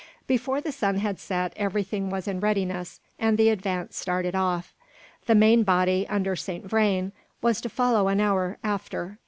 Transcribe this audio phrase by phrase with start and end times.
[0.25, 4.73] Before the sun had set, everything was in readiness, and the advance started off.
[5.27, 9.19] The main body, under Saint Vrain, was to follow an hour after.